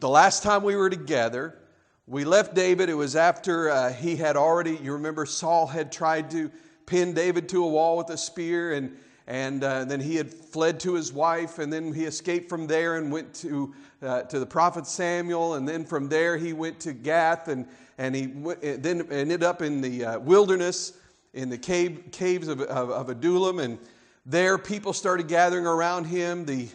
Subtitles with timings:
[0.00, 1.58] the last time we were together,
[2.06, 2.88] we left David.
[2.88, 6.50] It was after uh, he had already, you remember, Saul had tried to
[6.86, 10.80] pin David to a wall with a spear, and, and uh, then he had fled
[10.80, 14.46] to his wife, and then he escaped from there and went to, uh, to the
[14.46, 17.66] prophet Samuel, and then from there he went to Gath, and,
[17.98, 20.94] and he then ended up in the uh, wilderness,
[21.34, 23.78] in the cave, caves of, of, of Adullam, and
[24.24, 26.44] there people started gathering around him.
[26.44, 26.68] The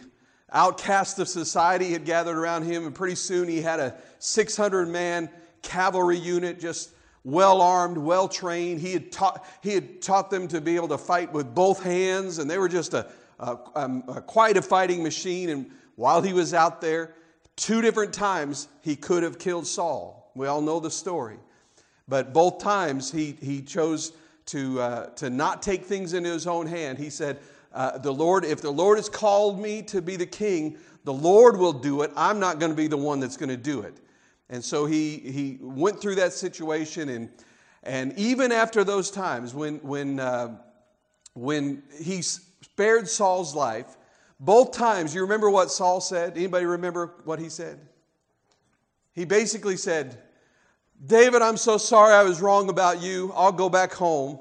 [0.56, 5.28] outcasts of society had gathered around him, and pretty soon he had a 600 man
[5.60, 6.90] cavalry unit just
[7.24, 8.80] well armed, well trained.
[8.80, 12.38] He had, taught, he had taught them to be able to fight with both hands,
[12.38, 13.06] and they were just a,
[13.38, 15.50] a, a, quite a fighting machine.
[15.50, 17.14] And while he was out there,
[17.56, 20.30] two different times he could have killed Saul.
[20.34, 21.36] We all know the story.
[22.08, 24.12] But both times he, he chose
[24.46, 26.98] to, uh, to not take things into his own hand.
[26.98, 27.40] He said,
[27.76, 31.58] uh, the Lord, if the Lord has called me to be the king, the Lord
[31.58, 32.10] will do it.
[32.16, 34.00] I'm not going to be the one that's going to do it.
[34.48, 37.28] And so he, he went through that situation, and,
[37.82, 40.56] and even after those times when, when, uh,
[41.34, 43.96] when he spared Saul's life,
[44.40, 46.36] both times, you remember what Saul said?
[46.36, 47.78] Anybody remember what he said?
[49.12, 50.16] He basically said,
[51.04, 53.32] David, I'm so sorry I was wrong about you.
[53.34, 54.38] I'll go back home.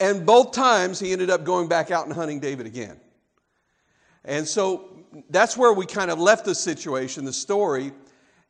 [0.00, 3.00] And both times he ended up going back out and hunting David again.
[4.24, 4.88] And so
[5.30, 7.92] that's where we kind of left the situation, the story.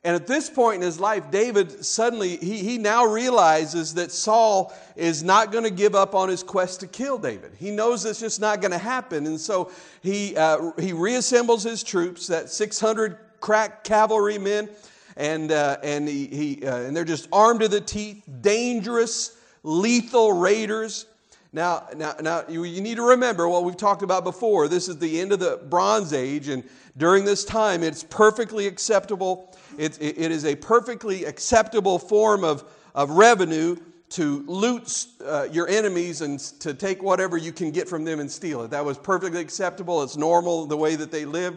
[0.03, 4.71] And at this point in his life, David suddenly, he, he now realizes that Saul
[4.95, 7.53] is not going to give up on his quest to kill David.
[7.57, 9.25] He knows it's just not going to happen.
[9.25, 14.69] And so he, uh, he reassembles his troops, that 600 crack cavalry men,
[15.17, 20.33] and, uh, and, he, he uh, and they're just armed to the teeth, dangerous, lethal
[20.33, 21.07] raiders.
[21.55, 24.67] Now, now, now you, you need to remember what we've talked about before.
[24.67, 26.65] This is the end of the Bronze Age, and
[26.97, 29.55] during this time, it's perfectly acceptable.
[29.77, 33.77] It, it, it is a perfectly acceptable form of, of revenue
[34.09, 38.29] to loot uh, your enemies and to take whatever you can get from them and
[38.29, 38.71] steal it.
[38.71, 40.03] That was perfectly acceptable.
[40.03, 41.55] It's normal the way that they live.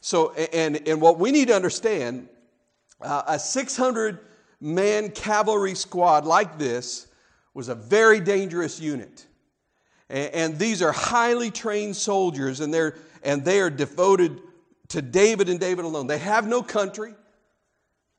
[0.00, 2.28] So, and, and what we need to understand
[3.00, 4.18] uh, a 600
[4.60, 7.06] man cavalry squad like this
[7.54, 9.26] was a very dangerous unit.
[10.10, 14.40] And, these are highly trained soldiers, and, they're, and they are devoted
[14.88, 16.06] to David and David alone.
[16.06, 17.14] They have no country.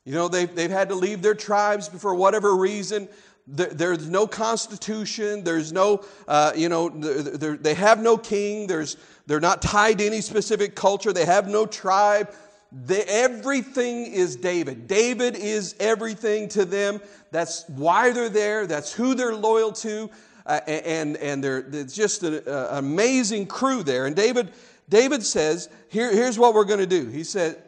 [0.05, 3.09] You know, they've, they've had to leave their tribes for whatever reason.
[3.47, 5.43] There, there's no constitution.
[5.43, 8.67] There's no, uh, you know, they have no king.
[8.67, 11.11] There's, they're not tied to any specific culture.
[11.11, 12.31] They have no tribe.
[12.71, 14.87] They, everything is David.
[14.87, 17.01] David is everything to them.
[17.31, 18.67] That's why they're there.
[18.67, 20.11] That's who they're loyal to
[20.49, 24.07] uh, and, and they're, it's just an amazing crew there.
[24.07, 24.51] And David,
[24.89, 27.05] David says, Here, here's what we're going to do.
[27.07, 27.61] He said,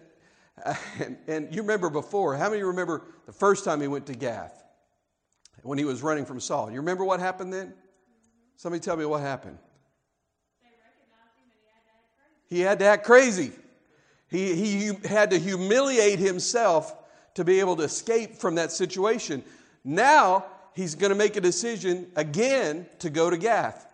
[0.65, 4.13] uh, and, and, you remember before, how many remember the first time he went to
[4.13, 4.63] Gath
[5.61, 6.71] when he was running from Saul?
[6.71, 7.71] You remember what happened then?
[8.55, 9.59] Somebody tell me what happened.
[12.47, 13.51] He had to act crazy.
[14.27, 16.95] He, he had to humiliate himself
[17.35, 19.43] to be able to escape from that situation.
[19.83, 23.87] Now, he's going to make a decision again to go to Gath.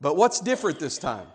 [0.00, 1.26] But what's different this time?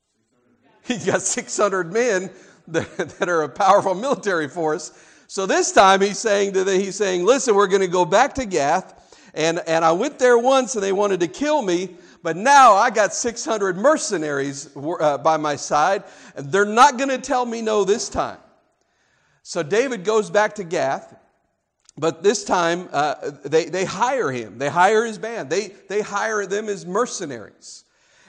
[0.84, 2.30] He's got 600 men
[2.68, 4.92] that, that are a powerful military force.
[5.26, 8.34] So this time he's saying to the, he's saying, listen, we're going to go back
[8.34, 8.96] to Gath.
[9.32, 12.90] And, and I went there once and they wanted to kill me, but now I
[12.90, 16.02] got 600 mercenaries uh, by my side.
[16.34, 18.38] And they're not going to tell me no this time.
[19.44, 21.14] So David goes back to Gath
[22.00, 24.56] but this time, uh, they, they hire him.
[24.56, 25.50] They hire his band.
[25.50, 27.84] They, they hire them as mercenaries.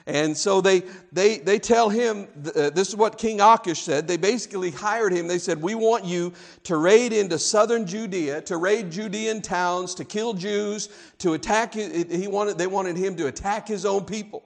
[0.06, 4.06] And so they, they, they tell him, uh, this is what King Achish said.
[4.06, 5.26] They basically hired him.
[5.26, 6.34] They said, We want you
[6.64, 11.72] to raid into southern Judea, to raid Judean towns, to kill Jews, to attack.
[11.72, 14.42] He wanted, they wanted him to attack his own people.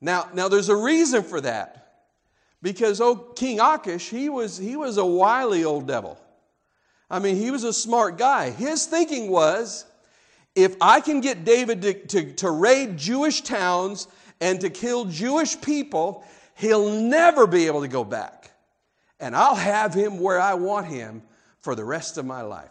[0.00, 1.78] Now, now there's a reason for that.
[2.62, 6.18] Because, oh, King Achish, he was, he was a wily old devil.
[7.12, 8.48] I mean, he was a smart guy.
[8.50, 9.84] His thinking was
[10.54, 14.08] if I can get David to, to, to raid Jewish towns
[14.40, 16.24] and to kill Jewish people,
[16.56, 18.50] he'll never be able to go back.
[19.20, 21.22] And I'll have him where I want him
[21.60, 22.70] for the rest of my life.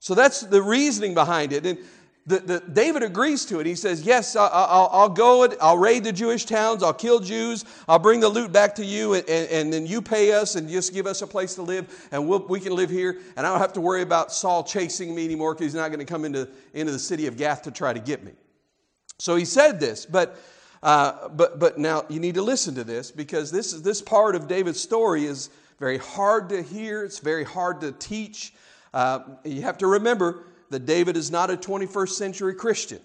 [0.00, 1.66] So that's the reasoning behind it.
[1.66, 1.78] And
[2.26, 3.66] the, the, David agrees to it.
[3.66, 7.66] He says, Yes, I, will I'll go, I'll raid the Jewish towns, I'll kill Jews,
[7.86, 10.66] I'll bring the loot back to you, and, and, and then you pay us and
[10.66, 13.18] just give us a place to live, and we'll, we can live here.
[13.36, 15.98] And I don't have to worry about Saul chasing me anymore because he's not going
[15.98, 18.32] to come into, into the city of Gath to try to get me.
[19.18, 20.38] So he said this, but,
[20.82, 24.48] uh, but, but now you need to listen to this because this, this part of
[24.48, 28.54] David's story is very hard to hear, it's very hard to teach.
[28.94, 30.44] Uh, you have to remember
[30.74, 32.98] that David is not a 21st century Christian.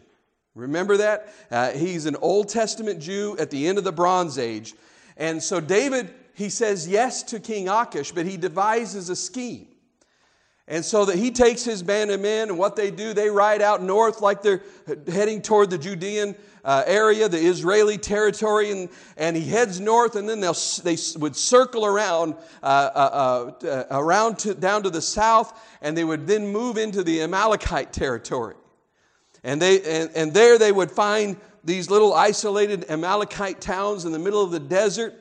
[0.56, 1.32] Remember that?
[1.52, 4.74] Uh, he's an Old Testament Jew at the end of the Bronze Age.
[5.16, 9.68] And so David, he says yes to King Achish, but he devises a scheme.
[10.70, 13.64] And so that he takes his band of men, and what they do, they ride
[13.64, 14.62] out north like they're
[15.08, 20.30] heading toward the Judean uh, area, the Israeli territory, and, and he heads north, and
[20.30, 25.60] then they'll, they would circle around, uh, uh, uh, around to, down to the south,
[25.82, 28.56] and they would then move into the Amalekite territory.
[29.44, 34.20] And, they, and, and there they would find these little isolated Amalekite towns in the
[34.20, 35.16] middle of the desert,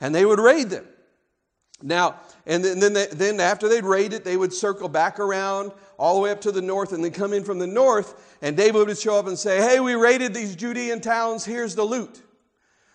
[0.00, 0.86] and they would raid them.
[1.82, 5.72] Now, and then, then, they, then after they'd raid it, they would circle back around
[5.98, 8.36] all the way up to the north and then come in from the north.
[8.42, 11.44] And David would show up and say, Hey, we raided these Judean towns.
[11.44, 12.20] Here's the loot.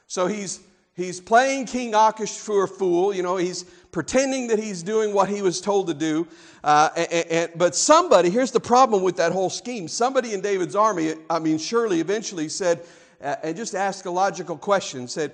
[0.08, 0.60] So he's,
[0.96, 3.14] he's playing King Achish for a fool.
[3.14, 6.28] You know, he's pretending that he's doing what he was told to do.
[6.64, 9.88] Uh, and, and, but somebody, here's the problem with that whole scheme.
[9.88, 12.86] Somebody in David's army, I mean, surely eventually said,
[13.22, 15.32] uh, and just asked a logical question, said,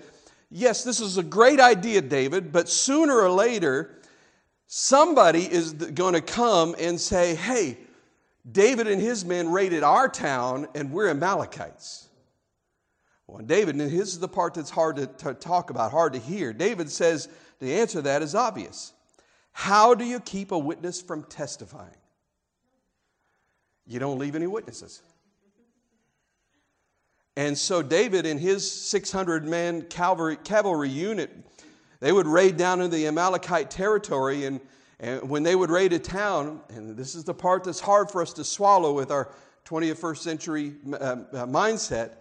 [0.55, 3.97] Yes, this is a great idea, David, but sooner or later,
[4.75, 7.77] somebody is going to come and say, Hey,
[8.51, 12.09] David and his men raided our town and we're Amalekites.
[13.27, 16.19] Well, David, and this is the part that's hard to, to talk about, hard to
[16.19, 16.53] hear.
[16.53, 17.29] David says
[17.59, 18.93] the answer to that is obvious.
[19.51, 21.95] How do you keep a witness from testifying?
[23.85, 25.03] You don't leave any witnesses.
[27.37, 31.29] And so David and his 600 man cavalry, cavalry unit,
[32.03, 34.43] they would raid down into the Amalekite territory.
[34.43, 34.59] And,
[34.99, 38.21] and when they would raid a town, and this is the part that's hard for
[38.21, 39.29] us to swallow with our
[39.63, 42.15] 21st century uh, uh, mindset,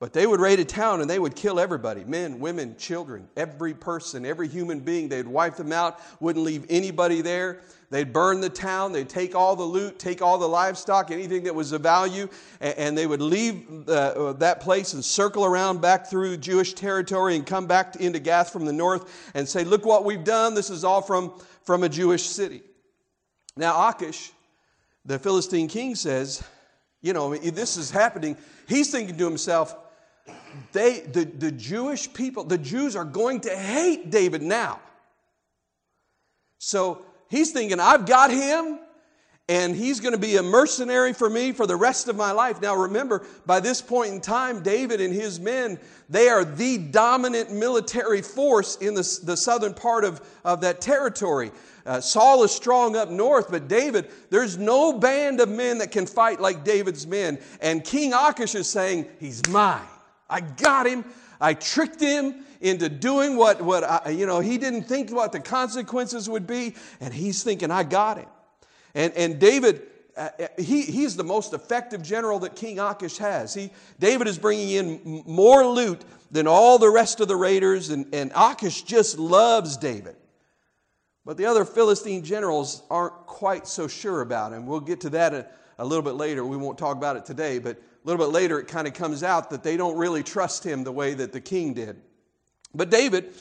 [0.00, 3.74] but they would raid a town and they would kill everybody men, women, children, every
[3.74, 5.10] person, every human being.
[5.10, 7.60] They'd wipe them out, wouldn't leave anybody there.
[7.90, 11.54] They'd burn the town, they'd take all the loot, take all the livestock, anything that
[11.54, 12.28] was of value,
[12.60, 17.44] and, they would leave uh, that place and circle around back through Jewish territory and
[17.44, 20.54] come back into Gath from the north and say, Look what we've done.
[20.54, 21.32] This is all from,
[21.64, 22.62] from a Jewish city.
[23.56, 24.30] Now, Achish,
[25.04, 26.44] the Philistine king, says,
[27.02, 28.36] You know, this is happening.
[28.68, 29.76] He's thinking to himself,
[30.72, 34.80] they, the, the Jewish people, the Jews are going to hate David now.
[36.58, 38.80] So He's thinking, I've got him,
[39.48, 42.60] and he's going to be a mercenary for me for the rest of my life.
[42.60, 47.52] Now, remember, by this point in time, David and his men, they are the dominant
[47.52, 51.52] military force in the, the southern part of, of that territory.
[51.86, 56.06] Uh, Saul is strong up north, but David, there's no band of men that can
[56.06, 57.38] fight like David's men.
[57.60, 59.86] And King Achish is saying, He's mine.
[60.30, 61.04] I got him.
[61.40, 65.40] I tricked him into doing what, what I, you know, he didn't think what the
[65.40, 68.28] consequences would be, and he's thinking, I got him.
[68.94, 69.82] And, and David,
[70.16, 73.54] uh, uh, he, he's the most effective general that King Achish has.
[73.54, 78.14] He, David is bringing in more loot than all the rest of the raiders, and,
[78.14, 80.16] and Achish just loves David.
[81.24, 84.66] But the other Philistine generals aren't quite so sure about him.
[84.66, 85.46] We'll get to that a,
[85.78, 86.44] a little bit later.
[86.44, 89.22] We won't talk about it today, but a little bit later it kind of comes
[89.22, 92.00] out that they don't really trust him the way that the king did.
[92.74, 93.32] But David,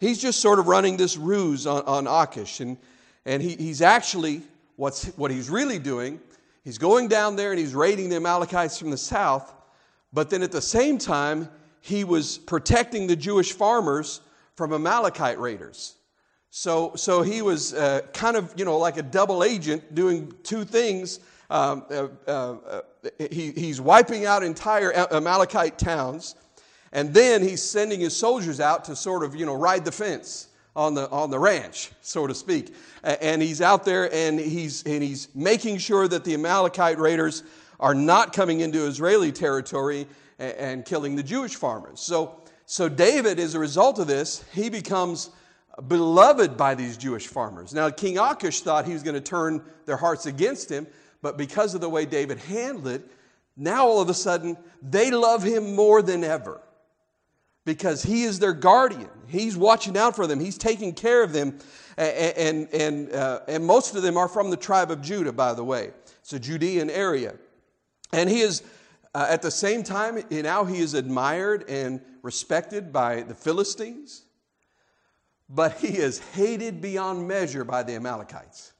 [0.00, 2.60] he's just sort of running this ruse on, on Achish.
[2.60, 2.76] And,
[3.24, 4.42] and he, he's actually,
[4.76, 6.20] what's, what he's really doing,
[6.64, 9.52] he's going down there and he's raiding the Amalekites from the south.
[10.12, 11.48] But then at the same time,
[11.80, 14.20] he was protecting the Jewish farmers
[14.54, 15.96] from Amalekite raiders.
[16.50, 20.64] So, so he was uh, kind of, you know, like a double agent doing two
[20.64, 21.20] things.
[21.48, 22.80] Um, uh, uh,
[23.30, 26.34] he, he's wiping out entire Amalekite towns
[26.92, 30.48] and then he's sending his soldiers out to sort of, you know, ride the fence
[30.74, 32.74] on the, on the ranch, so to speak.
[33.02, 37.42] And he's out there and he's, and he's making sure that the Amalekite raiders
[37.80, 40.06] are not coming into Israeli territory
[40.38, 42.00] and, and killing the Jewish farmers.
[42.00, 45.30] So, so David, as a result of this, he becomes
[45.88, 47.74] beloved by these Jewish farmers.
[47.74, 50.86] Now, King Achish thought he was going to turn their hearts against him,
[51.22, 53.10] but because of the way David handled it,
[53.56, 56.60] now all of a sudden they love him more than ever
[57.64, 59.10] because he is their guardian.
[59.26, 61.58] He's watching out for them, he's taking care of them.
[61.98, 65.64] And, and, uh, and most of them are from the tribe of Judah, by the
[65.64, 65.92] way.
[66.20, 67.34] It's a Judean area.
[68.12, 68.62] And he is,
[69.14, 74.24] uh, at the same time, now he is admired and respected by the Philistines,
[75.48, 78.74] but he is hated beyond measure by the Amalekites.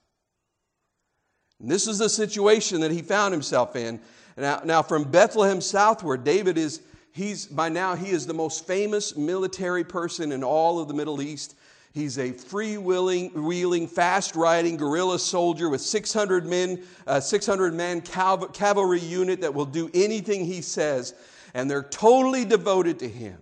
[1.59, 3.99] And this is the situation that he found himself in.
[4.35, 6.81] Now, now from Bethlehem southward, David is
[7.17, 11.19] He's, by now, he is the most famous military person in all of the Middle
[11.19, 11.55] East.
[11.91, 19.41] He's a free-wheeling, fast-riding guerrilla soldier with 600 men, uh, 600 man cav- cavalry unit
[19.41, 21.15] that will do anything he says,
[21.55, 23.39] and they're totally devoted to him.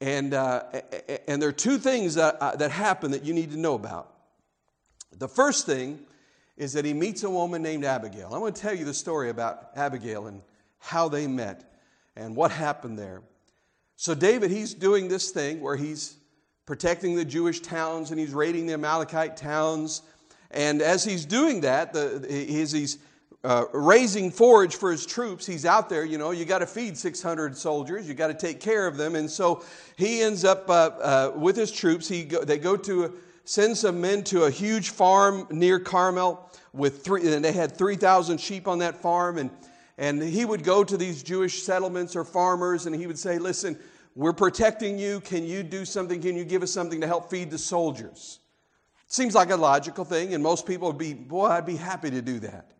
[0.00, 0.80] And, uh,
[1.28, 4.10] and there are two things that, uh, that happen that you need to know about.
[5.18, 6.00] The first thing
[6.62, 8.32] is that he meets a woman named Abigail.
[8.32, 10.40] I'm going to tell you the story about Abigail and
[10.78, 11.64] how they met
[12.14, 13.22] and what happened there.
[13.96, 16.16] So, David, he's doing this thing where he's
[16.64, 20.02] protecting the Jewish towns and he's raiding the Amalekite towns.
[20.52, 22.98] And as he's doing that, the, he's
[23.42, 25.44] uh, raising forage for his troops.
[25.44, 28.60] He's out there, you know, you got to feed 600 soldiers, you got to take
[28.60, 29.16] care of them.
[29.16, 29.64] And so
[29.96, 32.06] he ends up uh, uh, with his troops.
[32.06, 37.04] He go, they go to send some men to a huge farm near Carmel with
[37.04, 39.38] three, and they had 3,000 sheep on that farm.
[39.38, 39.50] And,
[39.98, 43.78] and he would go to these Jewish settlements or farmers and he would say, Listen,
[44.14, 45.20] we're protecting you.
[45.20, 46.20] Can you do something?
[46.20, 48.38] Can you give us something to help feed the soldiers?
[49.06, 52.22] Seems like a logical thing, and most people would be, Boy, I'd be happy to
[52.22, 52.72] do that.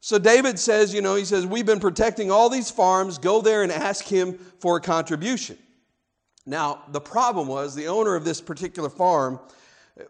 [0.00, 3.18] So David says, you know, he says, We've been protecting all these farms.
[3.18, 5.58] Go there and ask him for a contribution.
[6.44, 9.38] Now, the problem was the owner of this particular farm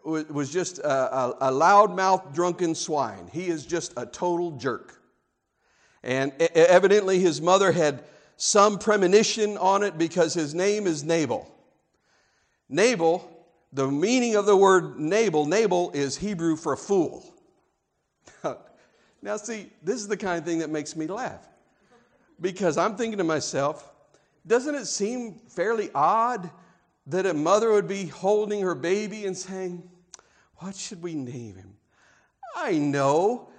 [0.05, 3.29] was just a, a, loudmouth, drunken swine.
[3.31, 5.01] He is just a total jerk.
[6.03, 8.03] And evidently, his mother had
[8.37, 11.49] some premonition on it because his name is Nabal.
[12.69, 13.29] Nabal,
[13.71, 17.25] the meaning of the word Nabal, Nabal is Hebrew for fool.
[19.23, 21.47] Now, see, this is the kind of thing that makes me laugh.
[22.41, 23.89] Because I'm thinking to myself,
[24.45, 26.51] doesn't it seem fairly odd
[27.07, 29.83] that a mother would be holding her baby and saying,
[30.57, 31.75] What should we name him?
[32.55, 33.49] I know.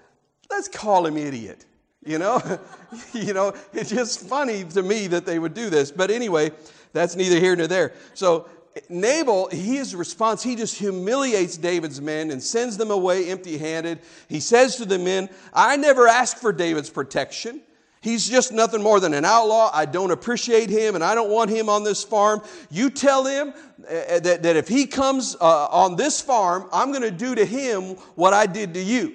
[0.51, 1.67] Let's call him idiot.
[2.05, 2.41] You know?
[3.13, 5.91] you know, it's just funny to me that they would do this.
[5.91, 6.53] But anyway,
[6.93, 7.93] that's neither here nor there.
[8.15, 8.49] So
[8.89, 14.01] Nabal, his response, he just humiliates David's men and sends them away empty handed.
[14.29, 17.63] He says to the men, I never asked for David's protection.
[18.05, 19.71] He's just nothing more than an outlaw.
[19.73, 22.43] I don't appreciate him and I don't want him on this farm.
[22.71, 23.55] You tell him
[23.89, 27.47] uh, that, that if he comes uh, on this farm, I'm going to do to
[27.47, 29.15] him what I did to you.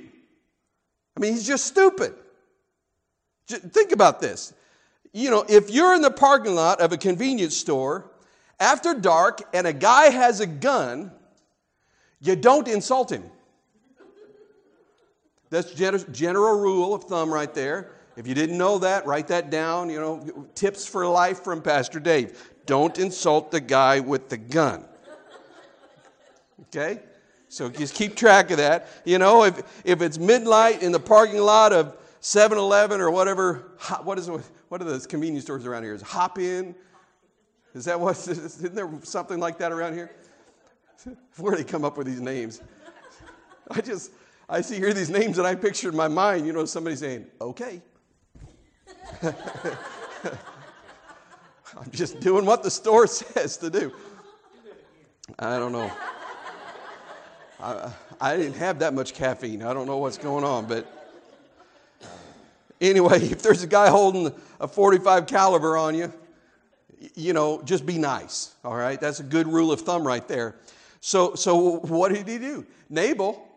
[1.15, 2.15] I mean, he's just stupid.
[3.45, 4.55] Just think about this.
[5.13, 8.09] You know, if you're in the parking lot of a convenience store
[8.59, 11.11] after dark and a guy has a gun,
[12.21, 13.23] you don't insult him.
[15.51, 15.71] That's
[16.05, 17.91] general rule of thumb right there.
[18.19, 19.89] If you didn't know that, write that down.
[19.89, 22.51] You know, tips for life from Pastor Dave.
[22.65, 24.83] Don't insult the guy with the gun.
[26.63, 26.99] Okay?
[27.47, 28.89] So just keep track of that.
[29.05, 33.71] You know, if, if it's midnight in the parking lot of 7 Eleven or whatever,
[34.03, 35.93] what, is, what are those convenience stores around here?
[35.93, 36.75] Is Hop In?
[37.73, 40.11] Is that what, isn't there something like that around here?
[41.37, 42.61] Where do they come up with these names?
[43.71, 44.11] I just,
[44.49, 47.25] I see here these names and I picture in my mind, you know, somebody saying,
[47.39, 47.81] okay.
[51.77, 53.91] I'm just doing what the store says to do.
[55.37, 55.91] I don't know.
[57.59, 59.63] I, I didn't have that much caffeine.
[59.63, 60.87] I don't know what's going on, but
[62.81, 66.11] anyway, if there's a guy holding a 45 caliber on you,
[67.15, 68.55] you know, just be nice.
[68.63, 70.55] All right, that's a good rule of thumb right there.
[71.01, 72.65] So, so what did he do?
[72.89, 73.47] Nabal,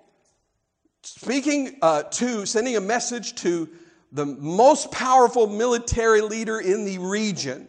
[1.03, 3.69] speaking uh, to, sending a message to
[4.13, 7.67] the most powerful military leader in the region,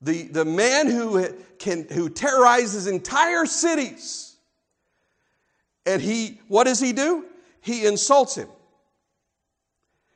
[0.00, 1.26] the, the man who,
[1.58, 4.36] can, who terrorizes entire cities.
[5.86, 7.24] And he, what does he do?
[7.60, 8.48] He insults him.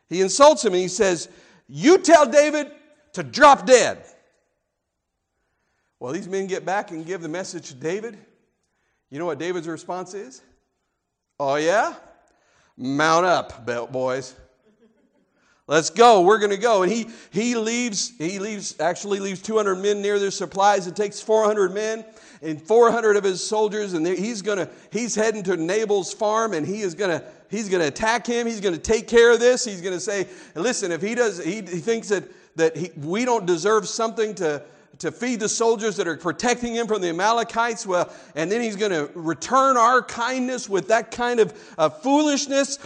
[0.08, 1.28] He insults him and he says,
[1.68, 2.72] You tell David
[3.12, 4.04] to drop dead.
[6.00, 8.18] Well, these men get back and give the message to David.
[9.10, 10.42] You know what David's response is?
[11.40, 11.94] Oh, yeah?
[12.76, 14.34] Mount up, belt boys.
[15.68, 16.22] Let's go.
[16.22, 16.82] We're going to go.
[16.82, 20.86] And he, he leaves, he leaves, actually leaves 200 men near their supplies.
[20.86, 22.06] It takes 400 men
[22.40, 23.92] and 400 of his soldiers.
[23.92, 27.68] And he's going to, he's heading to Nabal's farm and he is going to, he's
[27.68, 28.46] going to attack him.
[28.46, 29.62] He's going to take care of this.
[29.62, 32.24] He's going to say, listen, if he does, he, he thinks that,
[32.56, 34.62] that he, we don't deserve something to,
[35.00, 37.86] to feed the soldiers that are protecting him from the Amalekites.
[37.86, 42.78] Well, and then he's going to return our kindness with that kind of uh, foolishness.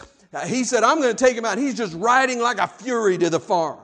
[0.46, 1.58] He said, I'm going to take him out.
[1.58, 3.78] He's just riding like a fury to the farm.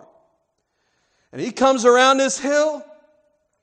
[1.32, 2.84] And he comes around this hill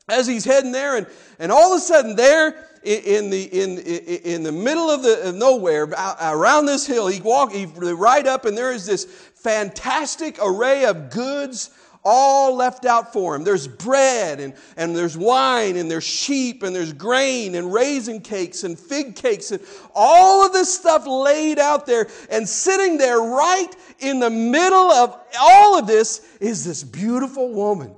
[0.07, 1.07] as he's heading there, and,
[1.39, 5.35] and all of a sudden, there in the, in, in the middle of the of
[5.35, 5.85] nowhere,
[6.21, 11.09] around this hill, he walk he right up, and there is this fantastic array of
[11.09, 11.71] goods
[12.05, 13.43] all left out for him.
[13.43, 18.63] There's bread and, and there's wine and there's sheep and there's grain and raisin cakes
[18.63, 19.61] and fig cakes and
[19.95, 22.07] all of this stuff laid out there.
[22.29, 27.95] And sitting there right in the middle of all of this is this beautiful woman.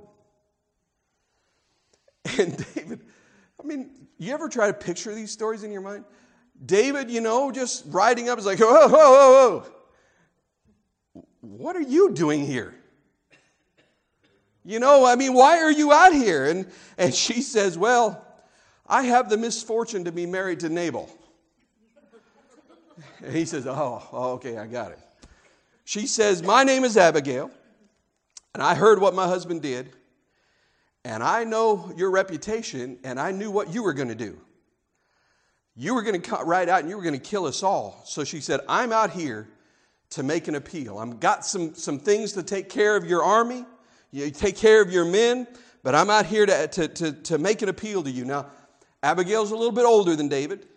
[2.40, 3.02] And David,
[3.62, 6.04] I mean, you ever try to picture these stories in your mind?
[6.66, 9.64] David, you know, just riding up is like, whoa, whoa, whoa,
[11.14, 11.24] whoa.
[11.42, 12.77] What are you doing here?
[14.68, 16.46] You know, I mean, why are you out here?
[16.46, 18.22] And, and she says, Well,
[18.86, 21.10] I have the misfortune to be married to Nabal.
[23.24, 25.00] And he says, oh, oh, okay, I got it.
[25.86, 27.50] She says, My name is Abigail,
[28.54, 29.90] and I heard what my husband did,
[31.06, 34.38] and I know your reputation, and I knew what you were going to do.
[35.78, 38.02] You were going to cut right out and you were going to kill us all.
[38.04, 39.48] So she said, I'm out here
[40.10, 40.98] to make an appeal.
[40.98, 43.64] I've got some, some things to take care of your army,
[44.12, 45.48] you take care of your men,
[45.84, 48.26] but I'm out here to, to, to, to make an appeal to you.
[48.26, 48.48] Now,
[49.04, 50.68] Abigail's a little bit older than David,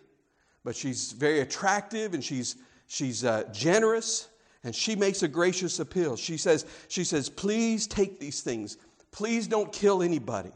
[0.63, 2.57] but she's very attractive and she's,
[2.87, 4.27] she's uh, generous
[4.63, 6.15] and she makes a gracious appeal.
[6.15, 8.77] She says, she says, please take these things.
[9.11, 10.51] Please don't kill anybody.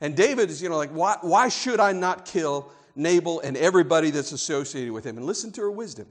[0.00, 4.10] And David is, you know, like, why, why should I not kill Nabal and everybody
[4.10, 5.16] that's associated with him.
[5.16, 6.06] And listen to her wisdom.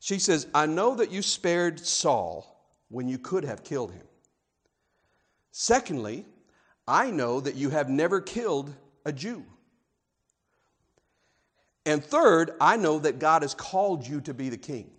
[0.00, 4.06] She says, I know that you spared Saul when you could have killed him.
[5.52, 6.26] Secondly,
[6.86, 9.44] I know that you have never killed a Jew.
[11.86, 14.90] And third, I know that God has called you to be the king.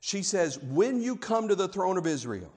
[0.00, 2.52] She says, when you come to the throne of Israel,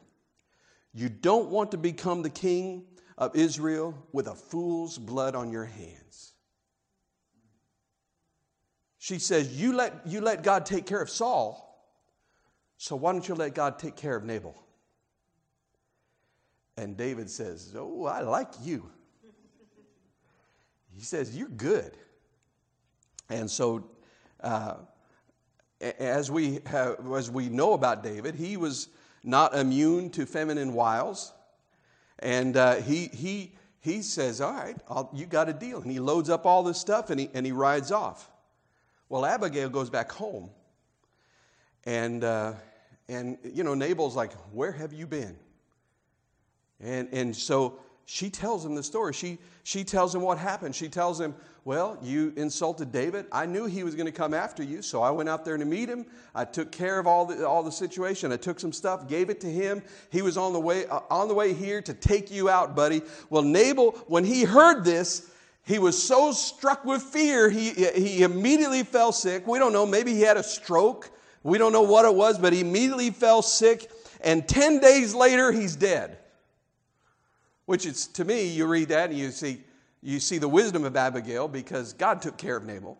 [0.93, 2.85] you don't want to become the king
[3.17, 6.33] of Israel with a fool's blood on your hands.
[8.97, 11.65] She says, you let, you let God take care of Saul,
[12.77, 14.55] so why don't you let God take care of Nabal?
[16.79, 18.89] And David says, Oh, I like you.
[20.95, 21.97] He says, You're good.
[23.29, 23.89] And so,
[24.41, 24.75] uh,
[25.81, 28.87] as, we have, as we know about David, he was
[29.25, 31.33] not immune to feminine wiles.
[32.19, 35.81] And uh, he, he, he says, All right, I'll, you got a deal.
[35.81, 38.31] And he loads up all this stuff and he, and he rides off.
[39.09, 40.49] Well, Abigail goes back home.
[41.83, 42.53] And, uh,
[43.09, 45.35] and you know, Nabal's like, Where have you been?
[46.81, 49.13] And, and so she tells him the story.
[49.13, 50.75] She, she tells him what happened.
[50.75, 53.27] She tells him, Well, you insulted David.
[53.31, 55.65] I knew he was going to come after you, so I went out there to
[55.65, 56.07] meet him.
[56.33, 58.31] I took care of all the, all the situation.
[58.31, 59.83] I took some stuff, gave it to him.
[60.11, 63.03] He was on the, way, uh, on the way here to take you out, buddy.
[63.29, 65.29] Well, Nabal, when he heard this,
[65.63, 69.45] he was so struck with fear, he, he immediately fell sick.
[69.45, 71.11] We don't know, maybe he had a stroke.
[71.43, 73.91] We don't know what it was, but he immediately fell sick.
[74.21, 76.17] And 10 days later, he's dead.
[77.69, 79.61] Which is, to me, you read that and you see,
[80.01, 82.97] you see the wisdom of Abigail because God took care of Nabal.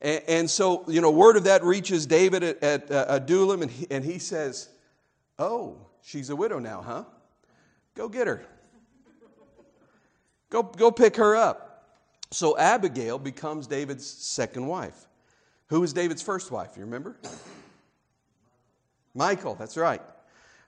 [0.00, 3.72] And, and so, you know, word of that reaches David at, at uh, Adullam, and
[3.72, 4.68] he, and he says,
[5.36, 7.02] Oh, she's a widow now, huh?
[7.96, 8.46] Go get her.
[10.48, 11.88] Go, go pick her up.
[12.30, 15.08] So Abigail becomes David's second wife.
[15.70, 16.76] Who was David's first wife?
[16.76, 17.16] You remember?
[19.12, 20.02] Michal, that's right.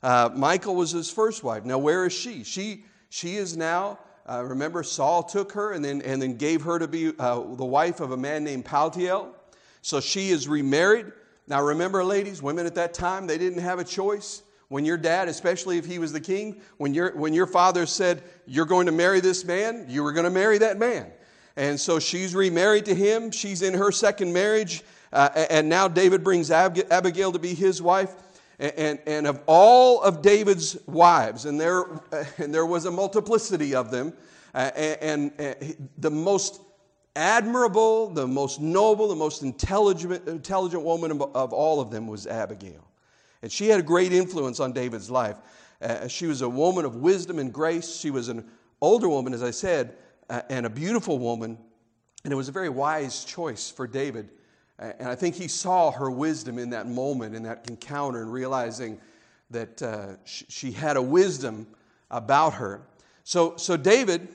[0.07, 1.65] Uh, Michal was his first wife.
[1.65, 2.45] Now, where is she?
[2.45, 6.79] She, she is now, uh, remember, Saul took her and then, and then gave her
[6.79, 9.31] to be uh, the wife of a man named Paltiel.
[9.83, 11.07] So she is remarried.
[11.49, 14.45] Now, remember, ladies, women at that time, they didn't have a choice.
[14.69, 18.23] When your dad, especially if he was the king, when your, when your father said,
[18.47, 21.11] You're going to marry this man, you were going to marry that man.
[21.57, 23.33] And so she's remarried to him.
[23.33, 24.85] She's in her second marriage.
[25.13, 28.15] Uh, and now David brings Ab- Abigail to be his wife.
[28.59, 31.85] And, and, of all of David's wives, and there,
[32.39, 34.15] and there was a multiplicity of them,
[34.55, 36.61] uh, and, and, the most
[37.15, 42.27] admirable, the most noble, the most intelligent, intelligent woman of, of all of them was
[42.27, 42.87] Abigail.
[43.43, 45.37] And she had a great influence on David's life.
[45.81, 47.97] Uh, she was a woman of wisdom and grace.
[47.97, 48.49] She was an
[48.81, 49.97] older woman, as I said,
[50.31, 51.59] uh, and a beautiful woman.
[52.25, 54.31] And it was a very wise choice for David.
[54.79, 59.01] And I think he saw her wisdom in that moment, in that encounter, and realizing
[59.51, 61.67] that uh, sh- she had a wisdom
[62.11, 62.83] about her.
[63.25, 64.29] So, so David,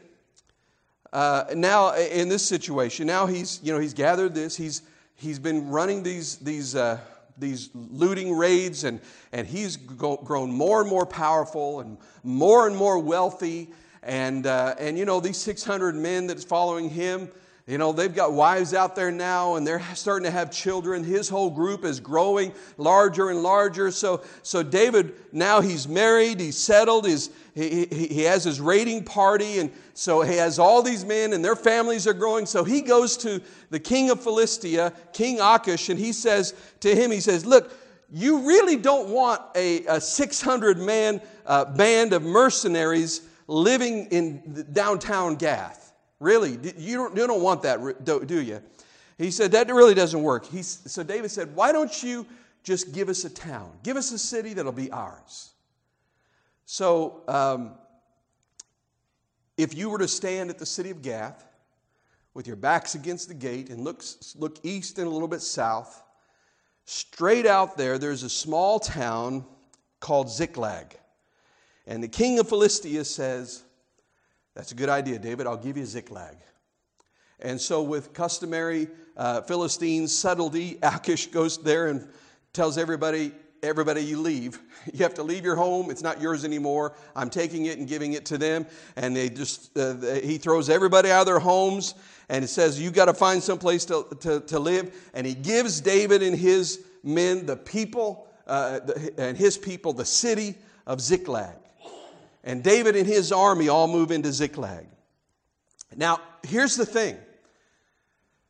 [1.13, 4.57] uh, now in this situation, now he's, you know, he's gathered this.
[4.57, 4.81] He's,
[5.15, 6.99] he's been running these, these uh,
[7.41, 9.01] these looting raids, and,
[9.31, 13.69] and he's go, grown more and more powerful and more and more wealthy.
[14.03, 17.29] And, uh, and you know, these 600 men that's following him,
[17.67, 21.03] you know, they've got wives out there now and they're starting to have children.
[21.03, 23.91] His whole group is growing larger and larger.
[23.91, 29.59] So, so David, now he's married, he's settled, he's, he, he, has his raiding party.
[29.59, 32.47] And so he has all these men and their families are growing.
[32.47, 37.11] So he goes to the king of Philistia, King Achish, and he says to him,
[37.11, 37.71] he says, Look,
[38.11, 45.35] you really don't want a, a 600 man uh, band of mercenaries living in downtown
[45.35, 45.80] Gath.
[46.21, 48.61] Really, you don't, you don't want that, do you?
[49.17, 50.45] He said, That really doesn't work.
[50.45, 52.27] He, so David said, Why don't you
[52.63, 53.71] just give us a town?
[53.81, 55.49] Give us a city that'll be ours.
[56.67, 57.71] So, um,
[59.57, 61.43] if you were to stand at the city of Gath
[62.35, 64.03] with your backs against the gate and look,
[64.37, 66.03] look east and a little bit south,
[66.85, 69.43] straight out there, there's a small town
[69.99, 70.95] called Ziklag.
[71.87, 73.63] And the king of Philistia says,
[74.55, 75.47] that's a good idea, David.
[75.47, 76.37] I'll give you Ziklag.
[77.39, 78.87] And so, with customary
[79.17, 82.07] uh, Philistine subtlety, Achish goes there and
[82.53, 83.31] tells everybody,
[83.63, 84.59] everybody you leave.
[84.91, 85.91] You have to leave your home.
[85.91, 86.95] It's not yours anymore.
[87.15, 88.65] I'm taking it and giving it to them.
[88.95, 91.93] And they just, uh, he throws everybody out of their homes
[92.31, 95.09] and it says, you got to find some place to, to, to, live.
[95.13, 98.79] And he gives David and his men, the people, uh,
[99.17, 100.55] and his people, the city
[100.87, 101.60] of Ziklag.
[102.43, 104.87] And David and his army all move into Ziklag.
[105.95, 107.17] Now, here's the thing.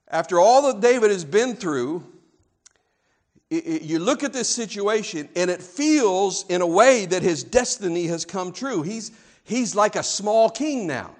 [0.07, 2.03] After all that David has been through,
[3.49, 7.43] it, it, you look at this situation and it feels in a way that his
[7.43, 8.81] destiny has come true.
[8.81, 9.11] He's,
[9.43, 11.15] he's like a small king now.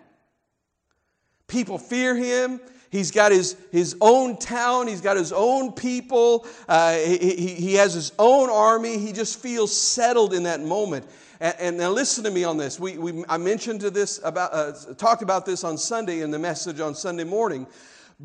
[1.48, 2.62] People fear him.
[2.90, 4.88] He's got his, his own town.
[4.88, 6.46] He's got his own people.
[6.68, 8.98] Uh, he, he, he has his own army.
[8.98, 11.06] He just feels settled in that moment.
[11.42, 12.80] And, and now listen to me on this.
[12.80, 16.40] We, we, I mentioned to this about, uh, talked about this on Sunday in the
[16.40, 17.68] message on Sunday morning.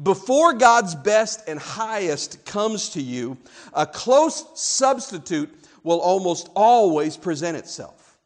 [0.03, 3.39] Before God's best and highest comes to you,
[3.73, 5.53] a close substitute
[5.83, 8.19] will almost always present itself.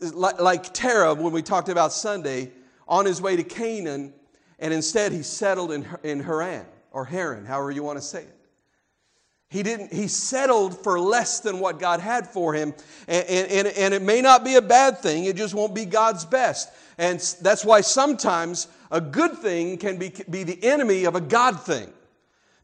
[0.00, 2.50] Like, like Terah, when we talked about Sunday,
[2.86, 4.12] on his way to Canaan,
[4.58, 8.41] and instead he settled in, in Haran, or Haran, however you want to say it.
[9.52, 12.72] He didn't, he settled for less than what God had for him.
[13.06, 16.24] And, and, and it may not be a bad thing, it just won't be God's
[16.24, 16.70] best.
[16.96, 21.60] And that's why sometimes a good thing can be, be the enemy of a God
[21.60, 21.92] thing.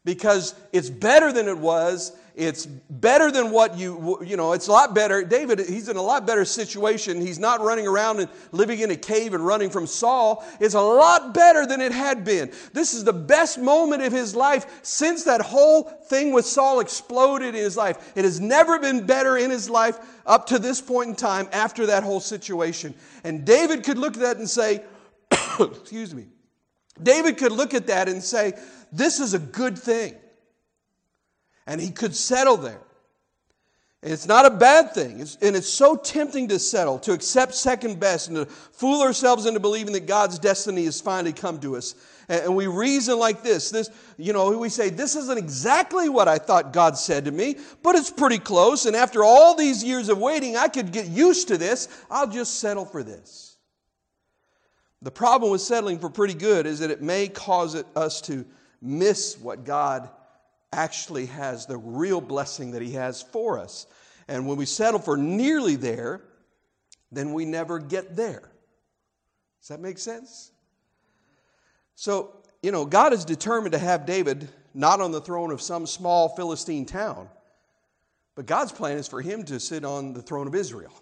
[0.07, 4.73] Because it's better than it was, it's better than what you, you know, it's a
[4.73, 5.25] lot better.
[5.25, 7.21] David, he's in a lot better situation.
[7.21, 10.47] He's not running around and living in a cave and running from Saul.
[10.61, 12.53] It's a lot better than it had been.
[12.73, 17.49] This is the best moment of his life since that whole thing with Saul exploded
[17.49, 18.13] in his life.
[18.15, 21.87] It has never been better in his life up to this point in time after
[21.87, 22.95] that whole situation.
[23.25, 24.85] And David could look at that and say,
[25.59, 26.27] excuse me.
[27.03, 28.53] David could look at that and say,
[28.93, 30.15] this is a good thing
[31.69, 32.81] and he could settle there.
[34.03, 35.21] And it's not a bad thing.
[35.21, 39.45] It's, and it's so tempting to settle, to accept second best, and to fool ourselves
[39.45, 41.95] into believing that God's destiny has finally come to us.
[42.29, 43.71] And, and we reason like this.
[43.71, 47.57] This, you know, we say, this isn't exactly what I thought God said to me,
[47.83, 48.87] but it's pretty close.
[48.87, 51.89] And after all these years of waiting, I could get used to this.
[52.11, 53.59] I'll just settle for this.
[55.03, 58.47] The problem with settling for pretty good is that it may cause it, us to
[58.81, 60.09] miss what God
[60.73, 63.87] actually has the real blessing that He has for us.
[64.29, 66.23] And when we settle for nearly there,
[67.11, 68.51] then we never get there.
[69.61, 70.53] Does that make sense?
[71.95, 75.87] So, you know, God is determined to have David not on the throne of some
[75.87, 77.29] small Philistine town,
[78.35, 80.93] but God's plan is for him to sit on the throne of Israel.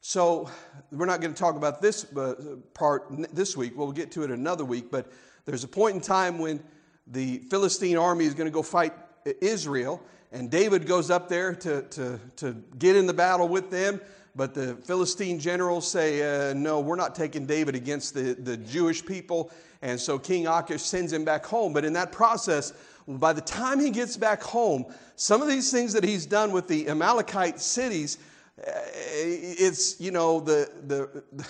[0.00, 0.50] So,
[0.90, 3.74] we're not going to talk about this uh, part this week.
[3.76, 5.12] We'll get to it another week, but
[5.44, 6.62] there's a point in time when
[7.06, 8.92] the Philistine army is going to go fight
[9.40, 14.00] Israel, and David goes up there to, to, to get in the battle with them.
[14.36, 19.04] But the Philistine generals say, uh, No, we're not taking David against the, the Jewish
[19.04, 19.50] people.
[19.82, 21.72] And so King Achish sends him back home.
[21.72, 22.72] But in that process,
[23.08, 24.86] by the time he gets back home,
[25.16, 28.18] some of these things that he's done with the Amalekite cities,
[28.58, 28.70] uh,
[29.12, 31.44] it's, you know, the, the,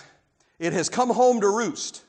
[0.58, 2.04] it has come home to roost.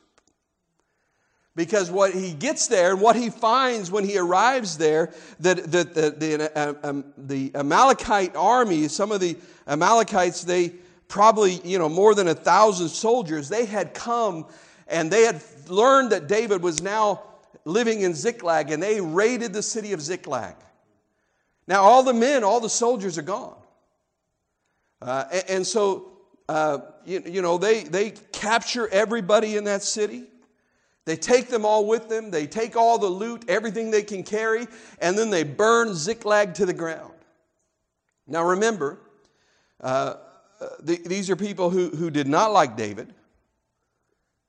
[1.55, 5.11] Because what he gets there and what he finds when he arrives there,
[5.41, 9.35] that, the, the, uh, um, the Amalekite army, some of the
[9.67, 10.73] Amalekites, they
[11.09, 14.45] probably, you know, more than a thousand soldiers, they had come
[14.87, 17.23] and they had learned that David was now
[17.65, 20.55] living in Ziklag and they raided the city of Ziklag.
[21.67, 23.55] Now, all the men, all the soldiers are gone.
[25.01, 26.11] Uh, and, and, so,
[26.47, 30.23] uh, you, you know, they, they capture everybody in that city.
[31.11, 32.31] They take them all with them.
[32.31, 34.65] They take all the loot, everything they can carry,
[34.99, 37.11] and then they burn Ziklag to the ground.
[38.27, 38.97] Now remember,
[39.81, 40.15] uh,
[40.61, 43.13] uh the, these are people who, who did not like David.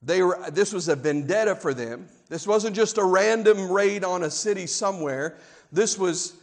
[0.02, 2.06] They were, this was a vendetta for them.
[2.28, 5.38] This wasn't just a random raid on a city somewhere.
[5.72, 6.34] This was,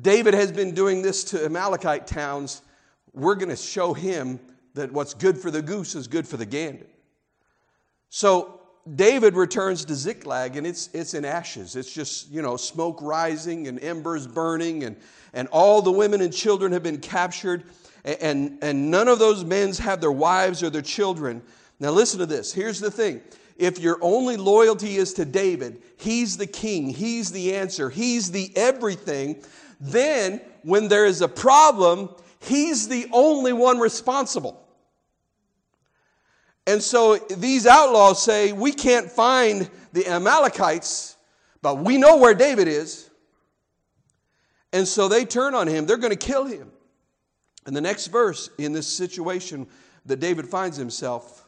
[0.00, 2.62] David has been doing this to Amalekite towns.
[3.12, 4.38] We're going to show him
[4.74, 6.86] that what's good for the goose is good for the gander.
[8.08, 8.53] So
[8.92, 11.74] David returns to Ziklag and it's, it's in ashes.
[11.74, 14.96] It's just, you know, smoke rising and embers burning, and,
[15.32, 17.64] and all the women and children have been captured,
[18.04, 21.42] and, and none of those men have their wives or their children.
[21.80, 22.52] Now, listen to this.
[22.52, 23.22] Here's the thing
[23.56, 28.52] if your only loyalty is to David, he's the king, he's the answer, he's the
[28.56, 29.42] everything,
[29.80, 34.63] then when there is a problem, he's the only one responsible.
[36.66, 41.16] And so these outlaws say, We can't find the Amalekites,
[41.62, 43.10] but we know where David is.
[44.72, 45.86] And so they turn on him.
[45.86, 46.72] They're going to kill him.
[47.66, 49.66] And the next verse in this situation
[50.06, 51.46] that David finds himself,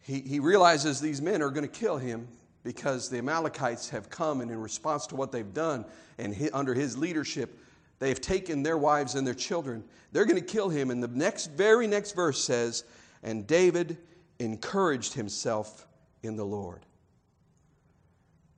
[0.00, 2.28] he, he realizes these men are going to kill him
[2.62, 5.84] because the Amalekites have come and in response to what they've done
[6.18, 7.58] and he, under his leadership,
[7.98, 9.82] they have taken their wives and their children.
[10.12, 10.90] They're going to kill him.
[10.90, 12.84] And the next, very next verse says,
[13.22, 13.98] And David
[14.38, 15.86] encouraged himself
[16.22, 16.84] in the Lord.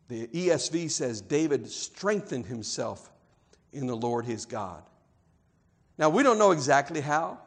[0.09, 3.11] The ESV says, David strengthened himself
[3.73, 4.83] in the Lord his God.
[5.99, 7.38] Now, we don't know exactly how.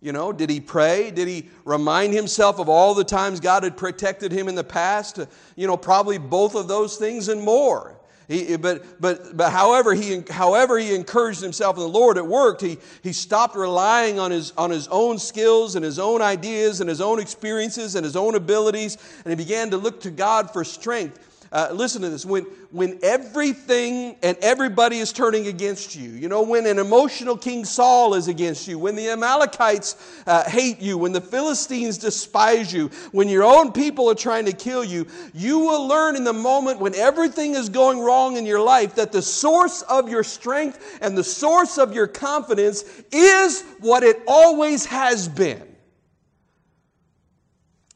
[0.00, 1.10] You know, did he pray?
[1.10, 5.18] Did he remind himself of all the times God had protected him in the past?
[5.56, 7.98] You know, probably both of those things and more.
[8.28, 12.60] He, but, but, but however, he, however he encouraged himself in the Lord, it worked.
[12.60, 16.90] He, he stopped relying on his, on his own skills and his own ideas and
[16.90, 20.62] his own experiences and his own abilities, and he began to look to God for
[20.62, 21.18] strength.
[21.50, 22.26] Uh, listen to this.
[22.26, 27.64] When, when everything and everybody is turning against you, you know, when an emotional King
[27.64, 32.88] Saul is against you, when the Amalekites uh, hate you, when the Philistines despise you,
[33.12, 36.80] when your own people are trying to kill you, you will learn in the moment
[36.80, 41.16] when everything is going wrong in your life that the source of your strength and
[41.16, 45.62] the source of your confidence is what it always has been.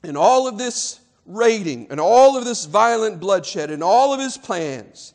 [0.03, 4.37] In all of this raiding and all of this violent bloodshed and all of his
[4.37, 5.15] plans,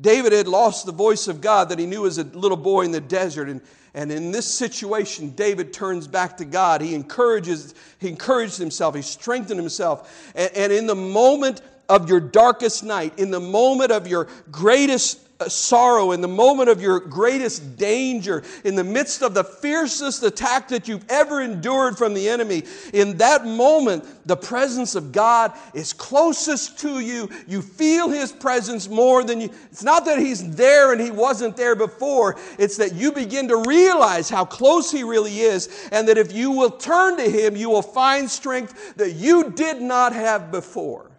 [0.00, 2.92] David had lost the voice of God that he knew as a little boy in
[2.92, 3.48] the desert.
[3.48, 3.60] And,
[3.94, 6.80] and in this situation, David turns back to God.
[6.80, 10.32] He encourages, he encouraged himself, he strengthened himself.
[10.34, 15.27] And, and in the moment of your darkest night, in the moment of your greatest
[15.46, 20.68] sorrow, in the moment of your greatest danger, in the midst of the fiercest attack
[20.68, 25.92] that you've ever endured from the enemy, in that moment, the presence of God is
[25.92, 27.28] closest to you.
[27.46, 29.50] You feel His presence more than you.
[29.70, 33.62] It's not that He's there and He wasn't there before, it's that you begin to
[33.66, 37.70] realize how close He really is, and that if you will turn to Him, you
[37.70, 41.10] will find strength that you did not have before.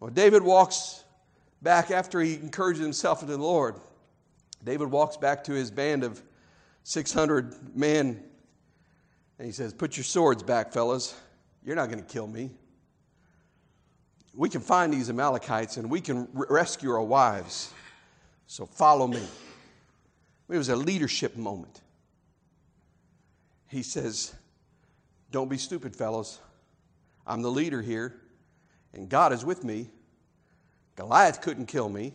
[0.00, 1.01] Well, David walks
[1.62, 3.76] back after he encouraged himself into the Lord,
[4.64, 6.22] David walks back to his band of
[6.84, 8.22] 600 men
[9.38, 11.14] and he says, Put your swords back, fellas.
[11.64, 12.50] You're not going to kill me.
[14.34, 17.72] We can find these Amalekites and we can rescue our wives.
[18.46, 19.22] So follow me.
[20.48, 21.80] It was a leadership moment.
[23.68, 24.34] He says,
[25.30, 26.38] Don't be stupid, fellas.
[27.26, 28.20] I'm the leader here,
[28.92, 29.88] and God is with me.
[30.96, 32.12] Goliath couldn't kill me.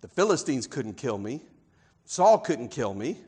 [0.00, 1.42] The Philistines couldn't kill me.
[2.04, 3.18] Saul couldn't kill me.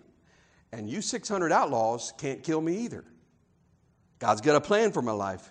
[0.72, 3.04] And you 600 outlaws can't kill me either.
[4.18, 5.50] God's got a plan for my life.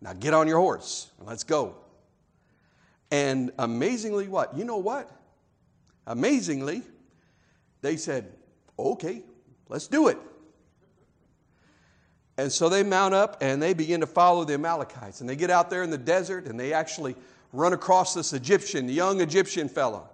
[0.00, 1.76] Now get on your horse and let's go.
[3.10, 4.56] And amazingly, what?
[4.56, 5.10] You know what?
[6.06, 6.82] Amazingly,
[7.80, 8.32] they said,
[8.78, 9.22] okay,
[9.68, 10.18] let's do it.
[12.36, 15.20] And so they mount up and they begin to follow the Amalekites.
[15.20, 17.14] And they get out there in the desert and they actually
[17.54, 20.08] run across this Egyptian, young Egyptian fellow.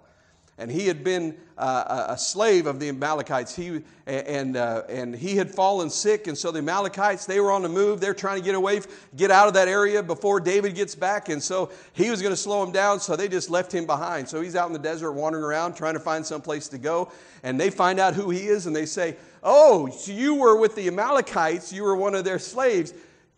[0.60, 3.56] And he had been uh, a slave of the Amalekites.
[3.56, 6.26] He, and, uh, and he had fallen sick.
[6.26, 7.98] And so the Amalekites, they were on the move.
[7.98, 8.82] They're trying to get away,
[9.16, 11.30] get out of that area before David gets back.
[11.30, 13.00] And so he was going to slow him down.
[13.00, 14.28] So they just left him behind.
[14.28, 17.10] So he's out in the desert wandering around trying to find some place to go.
[17.42, 20.74] And they find out who he is and they say, Oh, so you were with
[20.74, 21.72] the Amalekites.
[21.72, 22.92] You were one of their slaves.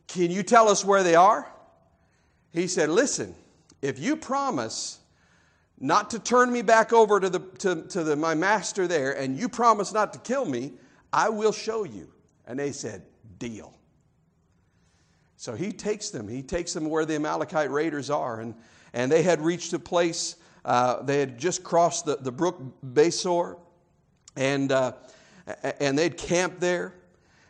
[0.08, 1.46] Can you tell us where they are?
[2.52, 3.36] He said, Listen,
[3.82, 5.00] if you promise
[5.78, 9.36] not to turn me back over to, the, to, to the, my master there, and
[9.36, 10.72] you promise not to kill me,
[11.12, 12.08] I will show you.
[12.46, 13.02] And they said,
[13.38, 13.74] Deal.
[15.36, 16.28] So he takes them.
[16.28, 18.40] He takes them where the Amalekite raiders are.
[18.40, 18.54] And,
[18.92, 23.58] and they had reached a place, uh, they had just crossed the, the brook Besor,
[24.36, 24.92] and, uh,
[25.80, 26.94] and they'd camped there.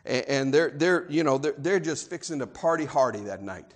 [0.05, 3.73] And they're, they're, you know, they're, they're just fixing to party hardy that night.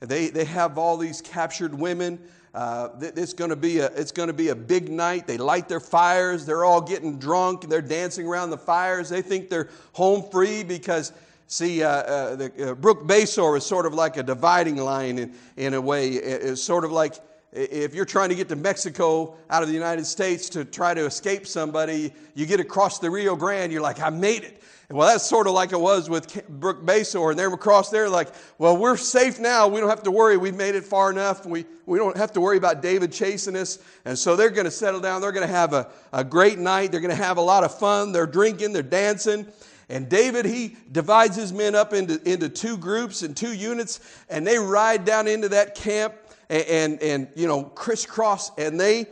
[0.00, 2.18] They, they have all these captured women.
[2.54, 5.26] Uh, it's going to be a it's going to be a big night.
[5.26, 6.46] They light their fires.
[6.46, 7.68] They're all getting drunk.
[7.68, 9.10] They're dancing around the fires.
[9.10, 11.12] They think they're home free because
[11.48, 15.34] See, uh, uh, the uh, Brook Besor is sort of like a dividing line in,
[15.56, 16.08] in a way.
[16.08, 17.14] It's sort of like
[17.52, 21.06] if you're trying to get to Mexico out of the United States to try to
[21.06, 24.60] escape somebody, you get across the Rio Grande, you're like, I made it.
[24.88, 27.30] Well, that's sort of like it was with Brook Besor.
[27.30, 29.66] And they're across there, like, well, we're safe now.
[29.66, 30.36] We don't have to worry.
[30.36, 31.44] We've made it far enough.
[31.44, 33.80] We, we don't have to worry about David chasing us.
[34.04, 35.20] And so they're going to settle down.
[35.20, 36.92] They're going to have a, a great night.
[36.92, 38.12] They're going to have a lot of fun.
[38.12, 39.46] They're drinking, they're dancing.
[39.88, 44.44] And David, he divides his men up into, into two groups and two units, and
[44.44, 46.14] they ride down into that camp
[46.48, 48.50] and, and, and you know, crisscross.
[48.58, 49.06] And they,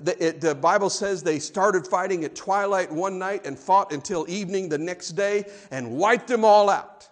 [0.00, 4.28] the, it, the Bible says they started fighting at twilight one night and fought until
[4.28, 7.08] evening the next day and wiped them all out.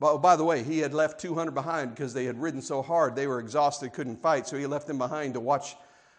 [0.00, 2.82] By, oh, by the way, he had left 200 behind because they had ridden so
[2.82, 3.14] hard.
[3.14, 5.76] They were exhausted, couldn't fight, so he left them behind to watch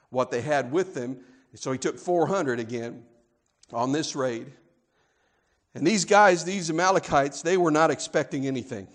[0.10, 1.20] what they had with them.
[1.56, 3.04] So he took 400 again
[3.72, 4.52] on this raid.
[5.74, 8.88] And these guys, these Amalekites, they were not expecting anything.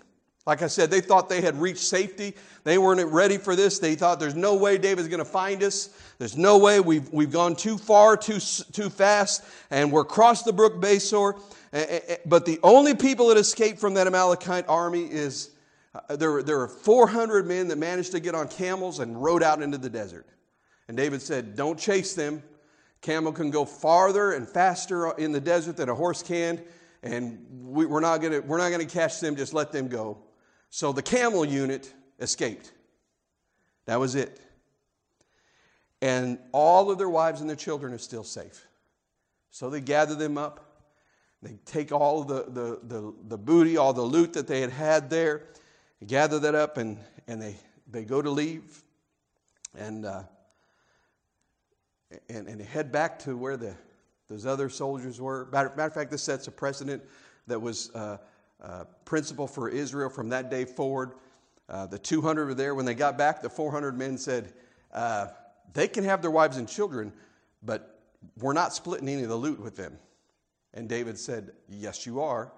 [0.47, 2.33] Like I said, they thought they had reached safety.
[2.63, 3.77] They weren't ready for this.
[3.77, 5.89] They thought there's no way David's going to find us.
[6.17, 10.53] There's no way we've, we've gone too far, too, too fast, and we're across the
[10.53, 11.39] brook Besor.
[12.25, 15.51] But the only people that escaped from that Amalekite army is
[15.93, 19.61] uh, there, there are 400 men that managed to get on camels and rode out
[19.61, 20.25] into the desert.
[20.87, 22.41] And David said, Don't chase them.
[23.01, 26.61] Camel can go farther and faster in the desert than a horse can,
[27.03, 30.17] and we, we're not going to catch them, just let them go.
[30.71, 32.71] So the camel unit escaped.
[33.85, 34.41] That was it.
[36.01, 38.65] And all of their wives and their children are still safe.
[39.51, 40.87] So they gather them up.
[41.43, 45.09] They take all the, the, the, the booty, all the loot that they had had
[45.11, 45.43] there,
[46.07, 47.55] gather that up, and, and they,
[47.87, 48.83] they go to leave.
[49.77, 50.23] And uh,
[52.29, 53.75] and, and head back to where the,
[54.29, 55.47] those other soldiers were.
[55.51, 57.03] Matter, matter of fact, this sets a precedent
[57.47, 58.17] that was uh,
[58.61, 61.13] uh, principle for Israel from that day forward.
[61.67, 62.75] Uh, the 200 were there.
[62.75, 64.53] When they got back, the 400 men said,
[64.93, 65.27] uh,
[65.73, 67.13] They can have their wives and children,
[67.63, 67.99] but
[68.39, 69.97] we're not splitting any of the loot with them.
[70.73, 72.51] And David said, Yes, you are.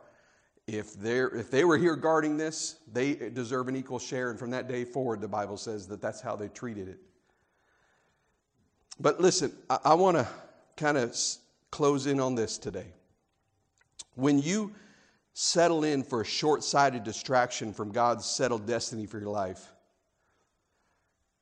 [0.65, 4.29] If, if they were here guarding this, they deserve an equal share.
[4.29, 6.99] And from that day forward, the Bible says that that's how they treated it.
[8.99, 10.27] But listen, I, I want to
[10.77, 11.17] kind of
[11.69, 12.87] close in on this today.
[14.15, 14.73] When you
[15.33, 19.71] settle in for a short sighted distraction from God's settled destiny for your life,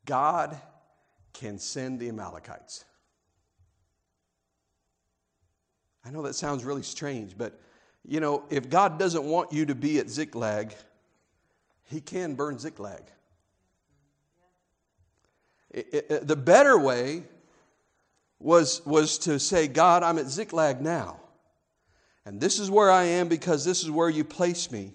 [0.05, 0.59] God
[1.33, 2.85] can send the Amalekites.
[6.05, 7.59] I know that sounds really strange, but
[8.07, 10.73] you know, if God doesn't want you to be at Ziklag,
[11.83, 13.03] He can burn Ziklag.
[15.69, 17.23] It, it, the better way
[18.39, 21.20] was, was to say, God, I'm at Ziklag now.
[22.25, 24.93] And this is where I am because this is where you place me.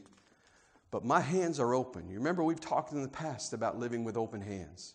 [0.91, 2.09] But my hands are open.
[2.09, 4.95] You remember we've talked in the past about living with open hands.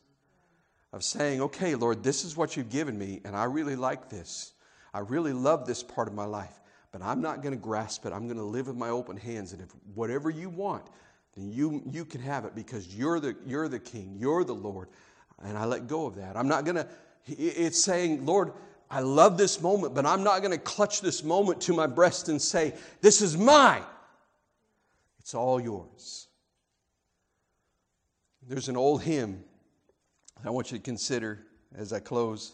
[0.93, 4.51] Of saying, okay, Lord, this is what you've given me, and I really like this.
[4.93, 6.59] I really love this part of my life,
[6.91, 8.11] but I'm not going to grasp it.
[8.11, 9.53] I'm going to live with my open hands.
[9.53, 10.83] And if whatever you want,
[11.37, 14.89] then you, you can have it because you're the, you're the king, you're the Lord.
[15.41, 16.35] And I let go of that.
[16.35, 16.87] I'm not going to
[17.25, 18.53] it's saying, Lord,
[18.91, 22.27] I love this moment, but I'm not going to clutch this moment to my breast
[22.27, 23.83] and say, This is mine.
[25.19, 26.27] It's all yours.
[28.47, 29.45] There's an old hymn
[30.43, 32.53] I want you to consider as I close.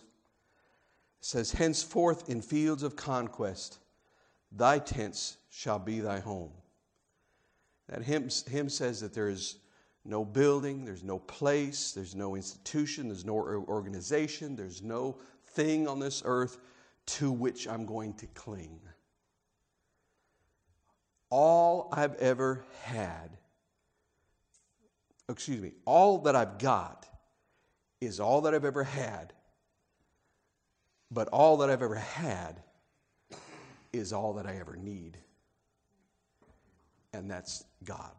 [1.21, 3.79] It says, Henceforth in fields of conquest,
[4.51, 6.51] thy tents shall be thy home.
[7.89, 9.55] That hymn, hymn says that there is
[10.03, 15.17] no building, there's no place, there's no institution, there's no organization, there's no
[15.57, 16.59] thing on this earth
[17.07, 18.79] to which I'm going to cling.
[21.31, 23.37] All I've ever had,
[25.27, 27.07] excuse me, all that I've got
[27.99, 29.33] is all that I've ever had,
[31.09, 32.61] but all that I've ever had
[33.91, 35.17] is all that I ever need.
[37.13, 38.11] And that's God,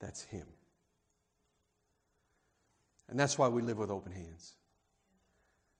[0.00, 0.46] that's Him.
[3.10, 4.54] And that's why we live with open hands.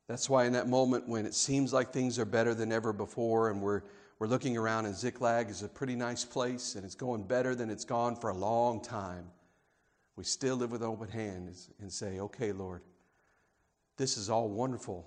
[0.09, 3.51] That's why, in that moment when it seems like things are better than ever before
[3.51, 3.83] and we're,
[4.19, 7.71] We're looking around, and Ziklag is a pretty nice place, and it's going better than
[7.71, 9.25] it's gone for a long time.
[10.15, 12.83] We still live with open hands and say, Okay, Lord,
[13.97, 15.05] this is all wonderful,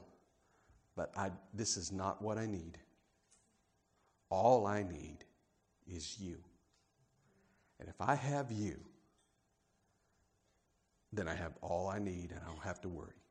[0.97, 2.77] but I, this is not what I need.
[4.29, 5.19] All I need
[5.87, 6.43] is you.
[7.79, 8.79] And if I have you,
[11.13, 13.21] then I have all I need and I don't have to worry.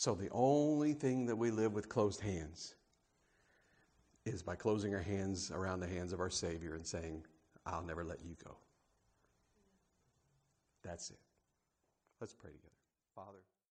[0.00, 2.74] So the only thing that we live with closed hands
[4.24, 7.22] is by closing our hands around the hands of our Savior and saying,
[7.66, 8.56] I'll never let you go.
[10.82, 11.18] That's it.
[12.18, 12.72] Let's pray together.
[13.14, 13.40] Father.